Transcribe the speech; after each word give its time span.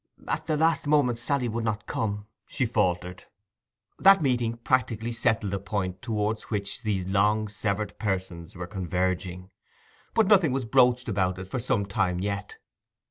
'At 0.27 0.47
the 0.47 0.57
last 0.57 0.87
moment 0.87 1.19
Sally 1.19 1.47
would 1.47 1.63
not 1.63 1.85
come,' 1.85 2.25
she 2.47 2.65
faltered. 2.65 3.25
That 3.99 4.19
meeting 4.23 4.57
practically 4.57 5.11
settled 5.11 5.53
the 5.53 5.59
point 5.59 6.01
towards 6.01 6.45
which 6.49 6.81
these 6.81 7.05
long 7.05 7.47
severed 7.47 7.99
persons 7.99 8.55
were 8.55 8.65
converging. 8.65 9.51
But 10.15 10.25
nothing 10.25 10.53
was 10.53 10.65
broached 10.65 11.07
about 11.07 11.37
it 11.37 11.45
for 11.45 11.59
some 11.59 11.85
time 11.85 12.19
yet. 12.19 12.57